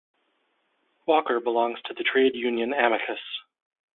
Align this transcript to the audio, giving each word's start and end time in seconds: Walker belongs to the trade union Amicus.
Walker 1.05 1.39
belongs 1.39 1.77
to 1.83 1.93
the 1.93 2.03
trade 2.03 2.33
union 2.33 2.73
Amicus. 2.73 3.19